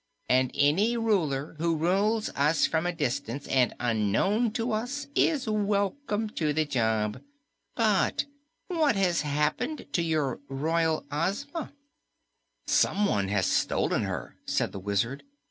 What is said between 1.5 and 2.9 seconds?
who rules us from